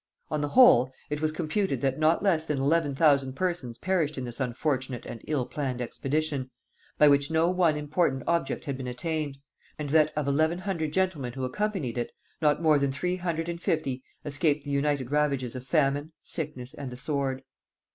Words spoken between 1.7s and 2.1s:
that